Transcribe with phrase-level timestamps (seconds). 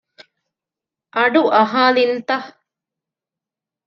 [1.15, 2.31] އަޑު އަހާލިންތަ؟